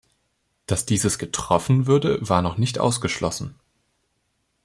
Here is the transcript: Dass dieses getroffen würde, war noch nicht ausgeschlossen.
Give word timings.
Dass 0.65 0.87
dieses 0.87 1.19
getroffen 1.19 1.85
würde, 1.85 2.17
war 2.27 2.41
noch 2.41 2.57
nicht 2.57 2.79
ausgeschlossen. 2.79 3.53